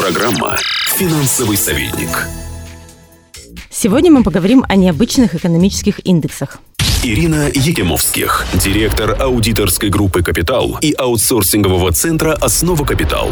Программа 0.00 0.56
«Финансовый 0.96 1.58
советник». 1.58 2.26
Сегодня 3.68 4.10
мы 4.10 4.22
поговорим 4.22 4.64
о 4.66 4.74
необычных 4.74 5.34
экономических 5.34 6.00
индексах. 6.06 6.56
Ирина 7.02 7.50
Якимовских, 7.52 8.46
директор 8.54 9.20
аудиторской 9.20 9.90
группы 9.90 10.22
«Капитал» 10.22 10.78
и 10.80 10.94
аутсорсингового 10.96 11.92
центра 11.92 12.32
«Основа 12.32 12.86
Капитал». 12.86 13.30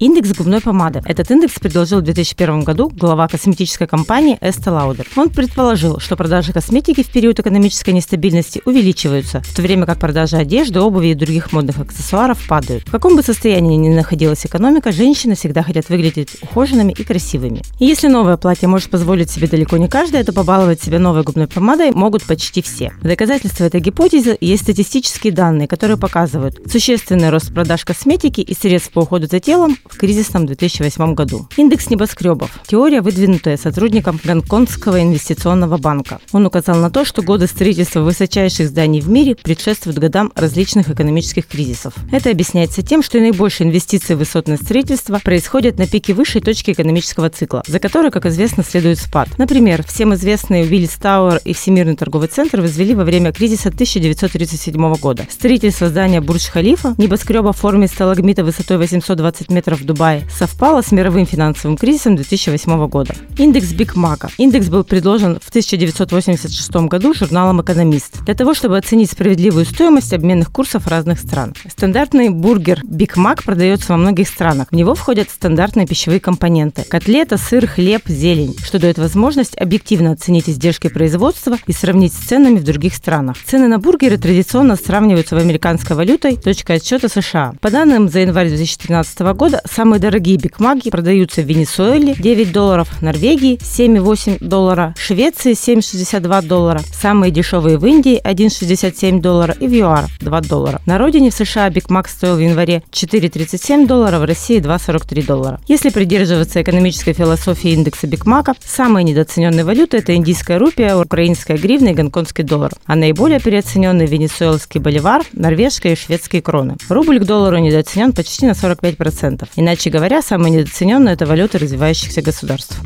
Индекс 0.00 0.32
губной 0.32 0.62
помады. 0.62 1.02
Этот 1.04 1.30
индекс 1.30 1.60
предложил 1.60 1.98
в 1.98 2.04
2001 2.04 2.62
году 2.62 2.88
глава 2.88 3.28
косметической 3.28 3.86
компании 3.86 4.38
Estee 4.40 4.72
Lauder. 4.72 5.06
Он 5.14 5.28
предположил, 5.28 6.00
что 6.00 6.16
продажи 6.16 6.54
косметики 6.54 7.02
в 7.02 7.08
период 7.08 7.38
экономической 7.38 7.90
нестабильности 7.90 8.62
увеличиваются, 8.64 9.42
в 9.42 9.54
то 9.54 9.60
время 9.60 9.84
как 9.84 9.98
продажи 9.98 10.38
одежды, 10.38 10.80
обуви 10.80 11.08
и 11.08 11.14
других 11.14 11.52
модных 11.52 11.80
аксессуаров 11.80 12.38
падают. 12.48 12.88
В 12.88 12.90
каком 12.90 13.14
бы 13.14 13.22
состоянии 13.22 13.76
ни 13.76 13.90
находилась 13.90 14.46
экономика, 14.46 14.90
женщины 14.90 15.34
всегда 15.34 15.62
хотят 15.62 15.90
выглядеть 15.90 16.30
ухоженными 16.40 16.92
и 16.92 17.04
красивыми. 17.04 17.60
И 17.78 17.84
если 17.84 18.08
новое 18.08 18.38
платье 18.38 18.68
может 18.68 18.88
позволить 18.88 19.30
себе 19.30 19.48
далеко 19.48 19.76
не 19.76 19.88
каждая, 19.88 20.24
то 20.24 20.32
побаловать 20.32 20.82
себя 20.82 20.98
новой 20.98 21.24
губной 21.24 21.46
помадой 21.46 21.90
могут 21.90 22.24
почти 22.24 22.62
все. 22.62 22.90
В 23.02 23.06
доказательство 23.06 23.64
этой 23.64 23.82
гипотезы 23.82 24.38
есть 24.40 24.62
статистические 24.62 25.34
данные, 25.34 25.68
которые 25.68 25.98
показывают 25.98 26.58
существенный 26.72 27.28
рост 27.28 27.52
продаж 27.52 27.84
косметики 27.84 28.40
и 28.40 28.54
средств 28.54 28.92
по 28.92 29.00
уходу 29.00 29.26
за 29.26 29.40
телом 29.40 29.76
в 29.90 29.98
кризисном 29.98 30.46
2008 30.46 31.14
году. 31.14 31.46
Индекс 31.56 31.90
небоскребов. 31.90 32.50
Теория, 32.66 33.00
выдвинутая 33.02 33.56
сотрудником 33.56 34.18
Гонконгского 34.22 35.02
инвестиционного 35.02 35.76
банка. 35.76 36.20
Он 36.32 36.46
указал 36.46 36.76
на 36.76 36.90
то, 36.90 37.04
что 37.04 37.22
годы 37.22 37.46
строительства 37.46 38.00
высочайших 38.00 38.68
зданий 38.68 39.00
в 39.00 39.08
мире 39.08 39.34
предшествуют 39.34 39.98
годам 39.98 40.32
различных 40.34 40.88
экономических 40.88 41.46
кризисов. 41.46 41.94
Это 42.12 42.30
объясняется 42.30 42.82
тем, 42.82 43.02
что 43.02 43.18
наибольшие 43.18 43.68
инвестиции 43.68 44.14
в 44.14 44.18
высотное 44.18 44.56
строительство 44.56 45.18
происходят 45.18 45.78
на 45.78 45.86
пике 45.86 46.14
высшей 46.14 46.40
точки 46.40 46.70
экономического 46.70 47.30
цикла, 47.30 47.62
за 47.66 47.78
которой, 47.80 48.10
как 48.10 48.26
известно, 48.26 48.62
следует 48.62 48.98
спад. 48.98 49.28
Например, 49.38 49.84
всем 49.84 50.14
известные 50.14 50.64
Уиллис 50.64 50.90
Тауэр 50.90 51.40
и 51.44 51.52
Всемирный 51.52 51.96
торговый 51.96 52.28
центр 52.28 52.60
возвели 52.60 52.94
во 52.94 53.04
время 53.04 53.32
кризиса 53.32 53.70
1937 53.70 54.94
года. 54.94 55.26
Строительство 55.30 55.88
здания 55.88 56.20
Бурдж-Халифа, 56.20 56.94
небоскреба 56.96 57.52
в 57.52 57.56
форме 57.56 57.88
сталагмита 57.88 58.44
высотой 58.44 58.78
820 58.78 59.50
метров 59.50 59.79
в 59.80 59.84
Дубае 59.84 60.24
совпало 60.30 60.82
с 60.82 60.92
мировым 60.92 61.26
финансовым 61.26 61.76
кризисом 61.76 62.16
2008 62.16 62.88
года. 62.88 63.14
Индекс 63.36 63.72
Биг 63.72 63.96
Мака. 63.96 64.30
Индекс 64.38 64.68
был 64.68 64.84
предложен 64.84 65.38
в 65.40 65.48
1986 65.48 66.70
году 66.88 67.14
журналом 67.14 67.60
«Экономист» 67.62 68.22
для 68.24 68.34
того, 68.34 68.54
чтобы 68.54 68.76
оценить 68.78 69.10
справедливую 69.10 69.64
стоимость 69.64 70.12
обменных 70.12 70.50
курсов 70.52 70.86
разных 70.86 71.18
стран. 71.18 71.54
Стандартный 71.68 72.28
бургер 72.28 72.80
Биг 72.84 73.16
Мак 73.16 73.42
продается 73.42 73.92
во 73.92 73.96
многих 73.96 74.28
странах. 74.28 74.68
В 74.70 74.74
него 74.74 74.94
входят 74.94 75.30
стандартные 75.30 75.86
пищевые 75.86 76.20
компоненты– 76.20 76.82
котлета, 76.88 77.36
сыр, 77.36 77.66
хлеб, 77.66 78.02
зелень, 78.06 78.56
что 78.62 78.78
дает 78.78 78.98
возможность 78.98 79.56
объективно 79.56 80.12
оценить 80.12 80.48
издержки 80.48 80.88
производства 80.88 81.56
и 81.66 81.72
сравнить 81.72 82.12
с 82.12 82.18
ценами 82.18 82.58
в 82.58 82.64
других 82.64 82.94
странах. 82.94 83.36
Цены 83.44 83.68
на 83.68 83.78
бургеры 83.78 84.18
традиционно 84.18 84.76
сравниваются 84.76 85.36
в 85.36 85.38
американской 85.38 85.96
валютой 85.96 86.36
точкой 86.36 86.76
отсчета 86.76 87.08
США. 87.08 87.54
По 87.60 87.70
данным 87.70 88.08
за 88.08 88.20
январь 88.20 88.48
2013 88.48 89.20
года, 89.34 89.62
Самые 89.72 90.00
дорогие 90.00 90.36
бигмаги 90.36 90.90
продаются 90.90 91.42
в 91.42 91.44
Венесуэле 91.44 92.16
9 92.18 92.52
долларов, 92.52 92.88
Норвегии 93.00 93.56
7,8 93.58 94.38
доллара, 94.40 94.94
Швеции 94.98 95.52
7,62 95.52 96.44
доллара, 96.44 96.80
самые 96.92 97.30
дешевые 97.30 97.78
в 97.78 97.86
Индии 97.86 98.20
1,67 98.20 99.20
доллара 99.20 99.54
и 99.60 99.68
в 99.68 99.72
ЮАР 99.72 100.06
2 100.18 100.40
доллара. 100.40 100.80
На 100.86 100.98
родине 100.98 101.30
в 101.30 101.34
США 101.34 101.70
бигмак 101.70 102.08
стоил 102.08 102.34
в 102.34 102.40
январе 102.40 102.82
4,37 102.90 103.86
доллара, 103.86 104.18
в 104.18 104.24
России 104.24 104.60
2,43 104.60 105.24
доллара. 105.24 105.60
Если 105.68 105.90
придерживаться 105.90 106.60
экономической 106.60 107.12
философии 107.12 107.70
индекса 107.70 108.08
бигмака, 108.08 108.54
самые 108.64 109.04
недооцененные 109.04 109.64
валюты 109.64 109.98
это 109.98 110.16
индийская 110.16 110.58
рупия, 110.58 110.96
украинская 110.96 111.56
гривна 111.56 111.90
и 111.90 111.94
гонконгский 111.94 112.42
доллар, 112.42 112.72
а 112.86 112.96
наиболее 112.96 113.38
переоцененные 113.38 114.08
венесуэльский 114.08 114.80
боливар, 114.80 115.22
норвежская 115.32 115.92
и 115.92 115.96
шведские 115.96 116.42
кроны. 116.42 116.76
Рубль 116.88 117.20
к 117.20 117.24
доллару 117.24 117.58
недооценен 117.58 118.12
почти 118.12 118.46
на 118.46 118.52
45%. 118.52 119.46
Иначе 119.60 119.90
говоря, 119.90 120.22
самое 120.22 120.54
недооцененное– 120.54 121.12
это 121.14 121.26
валюты 121.26 121.58
развивающихся 121.58 122.22
государств. 122.22 122.78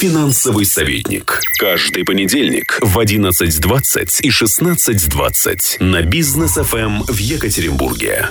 Финансовый 0.00 0.64
советник. 0.64 1.42
Каждый 1.58 2.06
понедельник 2.06 2.78
в 2.80 2.98
11.20 2.98 4.22
и 4.22 4.30
16.20 4.30 5.84
на 5.84 6.00
бизнес 6.00 6.52
ФМ 6.52 7.02
в 7.02 7.18
Екатеринбурге. 7.18 8.30